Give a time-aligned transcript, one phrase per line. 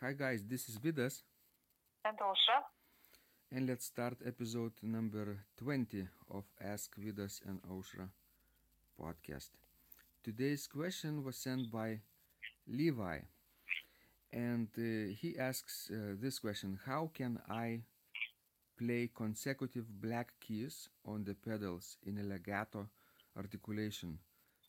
[0.00, 1.22] Hi guys, this is Vidas,
[2.04, 2.62] And Ausra.
[3.52, 8.08] and let's start episode number 20 of Ask Vidas and Ausra
[9.00, 9.50] podcast.
[10.24, 12.00] Today's question was sent by
[12.66, 13.20] Levi,
[14.32, 17.82] and uh, he asks uh, this question How can I
[18.78, 22.88] play consecutive black keys on the pedals in a legato
[23.36, 24.18] articulation,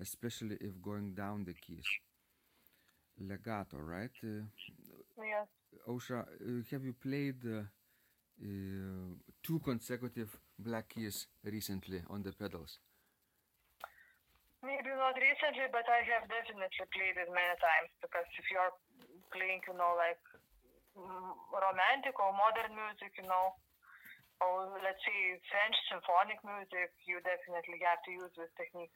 [0.00, 1.84] especially if going down the keys?
[3.20, 4.10] Legato, right?
[4.24, 4.44] Uh,
[5.18, 5.46] Yes.
[5.88, 7.64] Ausra, uh, have you played uh,
[8.40, 9.12] uh,
[9.42, 12.78] two consecutive black keys recently on the pedals?
[14.62, 18.70] Maybe not recently, but I have definitely played it many times because if you are
[19.34, 20.22] playing, you know, like
[20.94, 23.58] mm, romantic or modern music, you know,
[24.38, 28.94] or let's say French symphonic music, you definitely have to use this technique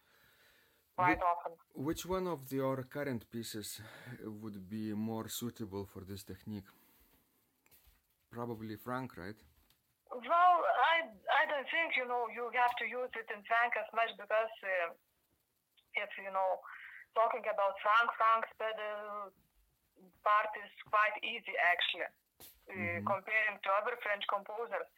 [0.97, 1.53] quite Whi- often.
[1.75, 3.81] Which one of your current pieces
[4.25, 6.69] would be more suitable for this technique?
[8.30, 9.38] Probably Franck, right?
[10.11, 10.57] Well,
[10.95, 10.97] I
[11.41, 14.55] I don't think you know you have to use it in Franck as much because
[14.63, 14.88] uh,
[15.95, 16.51] if you know
[17.15, 19.33] talking about Franck, Franck's pedal
[20.23, 22.10] part is quite easy actually
[22.73, 23.07] uh, Mhm.
[23.13, 24.88] comparing to other French composers.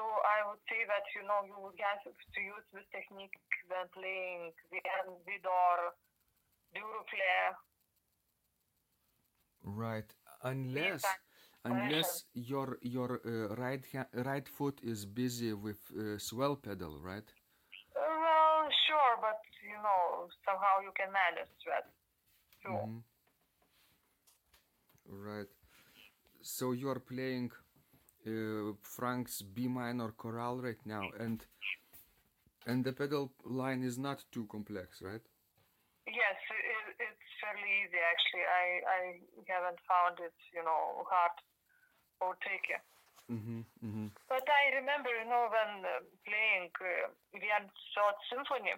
[0.00, 3.36] So I would say that you know you would have to use this technique
[3.68, 5.92] when playing Vierne, Widor,
[6.72, 7.52] Duruflé.
[9.62, 10.10] Right.
[10.42, 11.04] Unless
[11.66, 13.84] unless your your uh, right
[14.14, 17.28] right foot is busy with uh, swell pedal, right?
[17.94, 21.84] Uh, well, sure, but you know somehow you can manage that.
[22.62, 22.72] too.
[22.72, 23.02] Mhm.
[25.06, 25.50] Right.
[26.42, 27.52] So you are playing
[28.26, 31.44] uh, Franck's B minor chorale right now, and
[32.66, 35.24] and the pedal line is not too complex, right?
[36.06, 38.44] Yes, it, it's fairly easy actually.
[38.44, 39.00] I, I
[39.48, 41.36] haven't found it, you know, hard
[42.20, 42.76] or tricky.
[43.30, 43.62] Mm-hmm.
[43.86, 44.06] Mm-hmm.
[44.28, 48.74] But I remember, you know, when uh, playing uh, Vierne Short Symphony,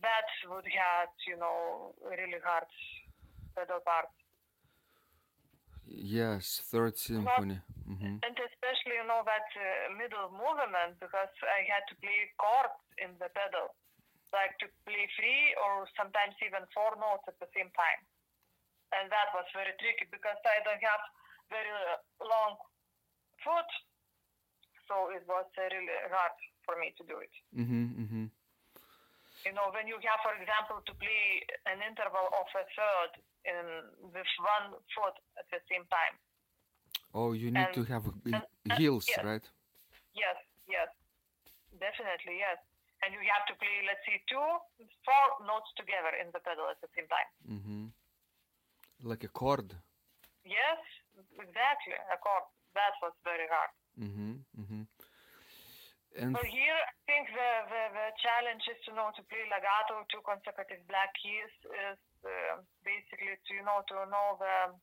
[0.00, 2.64] that would have, you know, really hard
[3.54, 4.08] pedal part.
[5.86, 7.58] Yes, third symphony.
[7.88, 8.22] Mm-hmm.
[8.22, 13.16] And especially, you know, that uh, middle movement, because I had to play chords in
[13.18, 13.74] the pedal,
[14.30, 18.00] like to play three or sometimes even four notes at the same time.
[18.94, 21.02] And that was very tricky because I don't have
[21.50, 22.58] very uh, long
[23.42, 23.70] foot,
[24.86, 26.34] so it was uh, really hard
[26.66, 27.34] for me to do it.
[27.54, 27.86] Mm-hmm.
[28.02, 28.19] Mm-hmm.
[29.46, 31.24] You know, when you have, for example, to play
[31.64, 33.12] an interval of a third
[33.48, 33.66] in
[34.12, 36.14] with one foot at the same time.
[37.16, 38.44] Oh, you need And- to have and-
[38.78, 39.24] heels, yes.
[39.24, 39.46] right?
[40.14, 40.36] Yes,
[40.68, 40.88] yes,
[41.78, 42.58] definitely, yes.
[43.02, 44.48] And you have to play, let's say, two,
[45.06, 47.28] four notes together in the pedal at the same time.
[47.48, 47.84] Mm-hmm.
[49.08, 49.72] Like a chord.
[50.44, 50.80] Yes,
[51.40, 51.94] exactly.
[52.12, 52.44] A chord.
[52.74, 53.72] That was very hard.
[53.98, 54.32] Mm-hmm.
[54.60, 54.79] Mm-hmm.
[56.18, 60.02] And So here, I think the, the, the challenge is to know to play legato,
[60.10, 64.74] two consecutive black keys, is uh, basically to you know to know the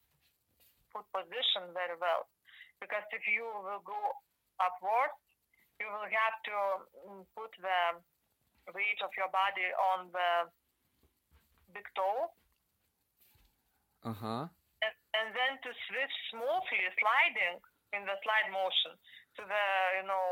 [0.96, 2.32] foot position very well.
[2.80, 4.00] Because if you will go
[4.64, 5.20] upwards,
[5.84, 6.58] you will have to
[7.12, 8.00] mm, put the
[8.72, 10.32] weight of your body on the
[11.76, 12.32] big toe,
[14.08, 14.48] uh-huh.
[14.80, 17.60] and, and then to switch smoothly, sliding
[17.92, 18.96] in the slide motion
[19.36, 19.66] to the
[20.00, 20.28] you know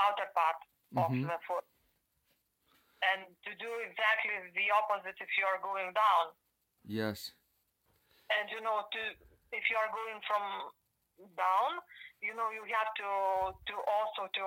[0.00, 0.58] outer part
[0.96, 1.26] of Mhm.
[1.28, 1.64] the foot,
[3.02, 6.24] and to do exactly the opposite if you are going down.
[6.84, 7.32] Yes.
[8.30, 9.00] And you know, to
[9.52, 10.44] if you are going from
[11.36, 11.80] down,
[12.20, 13.10] you know, you have to
[13.68, 14.46] to also to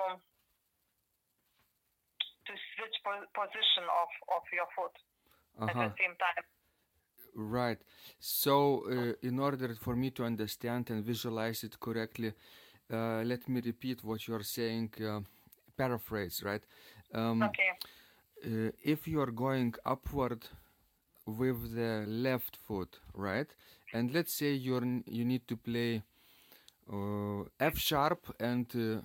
[2.46, 4.94] to switch po- position of of your foot
[5.68, 5.88] at Uh-huh.
[5.88, 6.44] the same time.
[7.34, 7.80] Right.
[8.18, 8.54] So,
[8.86, 12.34] uh, in order for me to understand and visualize it correctly,
[12.90, 14.90] uh, let me repeat what you're saying.
[15.00, 15.20] Uh,
[15.82, 16.64] paraphrase, right?
[17.14, 17.70] Um, Okay.
[18.46, 20.42] uh, if you are going upward
[21.40, 21.92] with the
[22.26, 23.50] left foot, right?
[23.94, 24.84] And let's say you're
[25.18, 26.02] you need to play
[26.92, 29.00] uh, F sharp and uh,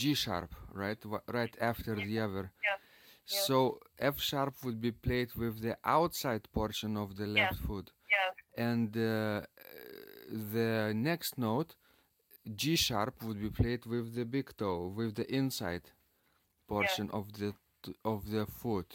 [0.00, 0.52] G sharp,
[0.82, 1.00] right?
[1.04, 2.44] Wha- Right after the other.
[2.68, 2.78] Yes.
[3.28, 3.46] Yes.
[3.46, 8.34] So F sharp would be played with the outside portion of the left foot, Yes.
[8.70, 9.40] and uh,
[10.52, 11.74] the next note,
[12.60, 15.82] G sharp, would be played with the big toe, with the inside
[16.68, 17.50] portion of the
[18.04, 18.90] of the foot,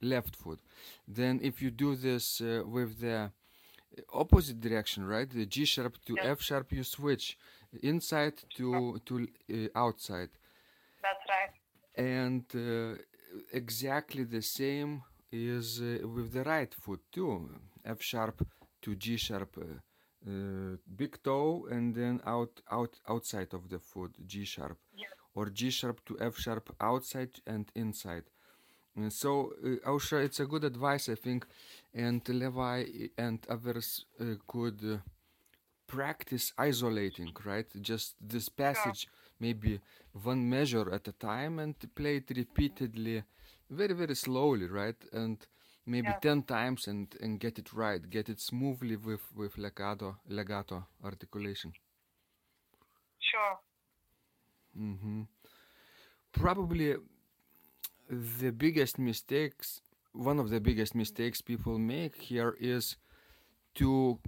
[0.00, 0.60] left foot.
[1.08, 3.30] Then if you do this uh, with the
[4.12, 6.32] opposite direction, right, the G sharp to Yeah.
[6.36, 7.26] F sharp, you switch
[7.82, 8.68] inside to
[9.08, 9.14] to
[9.54, 10.30] uh, outside
[11.06, 11.52] That's right.
[12.14, 12.94] and uh,
[13.52, 17.50] exactly the same is uh, with the right foot too
[17.84, 18.36] f sharp
[18.82, 19.64] to g sharp uh,
[20.30, 25.10] uh, big toe and then out out outside of the foot G sharp Yes.
[25.36, 28.24] Or G sharp to F sharp outside and inside.
[28.96, 29.52] And so
[29.86, 31.46] uh, it's a good advice I think,
[31.94, 32.84] and Levi
[33.18, 34.98] and others uh, could uh,
[35.86, 37.66] practice isolating, right?
[37.82, 39.08] Just this passage,
[39.40, 39.80] maybe
[40.12, 43.24] one measure at a time, and play it repeatedly,
[43.70, 44.96] very very slowly, right?
[45.12, 45.46] And
[45.86, 46.20] maybe Yeah.
[46.20, 51.72] ten times and and get it right, get it smoothly with with legato legato articulation.
[53.18, 53.58] Sure.
[54.76, 55.22] Hmm
[56.32, 56.96] Probably
[58.10, 59.80] the biggest mistakes,
[60.12, 62.96] one of the biggest mistakes people make here is
[63.76, 64.18] to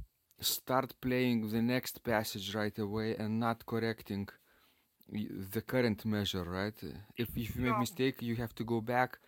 [0.40, 4.28] start playing the next passage right away and not correcting
[5.10, 6.78] the current measure, right?
[7.16, 7.78] If, if you make Sure.
[7.78, 9.18] mistake, you have to go back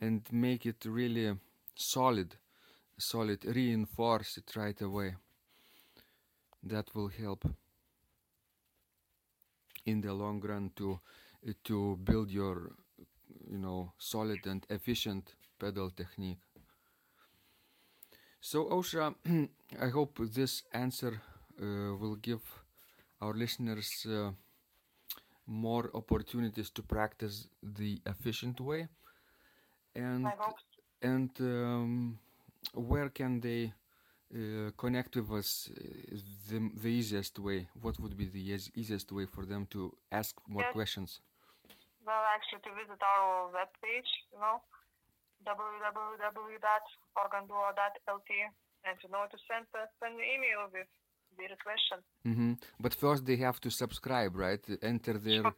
[0.00, 1.34] and make it really
[1.76, 2.36] solid,
[2.98, 5.14] solid, reinforce it right away.
[6.64, 7.44] That will help
[9.86, 11.00] in the long run to
[11.64, 12.72] to build your
[13.50, 16.40] you know solid and efficient pedal technique.
[18.40, 19.14] So Ausra
[19.80, 21.20] i hope this answer
[21.60, 22.42] uh, will give
[23.20, 24.30] our listeners uh,
[25.46, 28.88] more opportunities to practice the efficient way.
[29.94, 30.32] And
[31.02, 32.18] and um,
[32.74, 33.72] where can they
[34.34, 35.74] uh, connect with us uh,
[36.48, 37.68] the, the easiest way.
[37.80, 40.72] What would be the eas- easiest way for them to ask more Yes.
[40.72, 41.20] questions?
[42.06, 44.60] Well actually to visit our webpage, you know,
[45.46, 48.30] www.organduo.lt
[48.86, 50.86] and you know to send us an email with
[51.38, 51.98] their question.
[52.24, 54.64] hmm but first they have to subscribe right?
[54.82, 55.52] Enter their uh,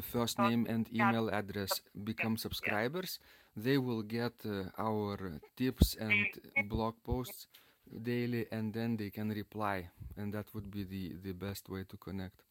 [0.00, 1.80] first name and email address.
[2.04, 3.18] Become subscribers.
[3.56, 7.46] They will get uh, our tips and blog posts
[8.02, 11.96] daily and then they can reply and that would be the the best way to
[11.96, 12.42] connect.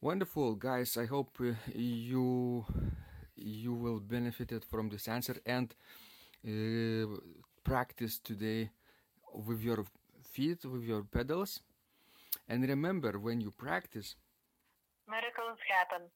[0.00, 0.54] Wonderful.
[0.56, 2.64] Guys i hope uh, you
[3.36, 5.74] you will benefited from this answer and
[6.46, 7.06] uh,
[7.64, 8.70] practice today
[9.32, 9.84] with your
[10.22, 11.60] feet with your pedals.
[12.48, 14.16] And remember when you practice
[15.08, 16.10] Miracles happen.